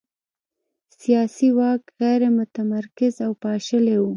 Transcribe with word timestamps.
سیاسي 0.99 1.49
واک 1.57 1.81
غیر 2.01 2.21
متمرکز 2.37 3.15
او 3.25 3.31
پاشلی 3.43 3.95
و. 4.01 4.05